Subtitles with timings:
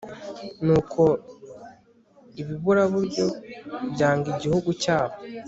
[0.65, 1.01] nuko
[2.41, 3.25] ibiburaburyo
[3.93, 5.15] byanga igihugu cyabo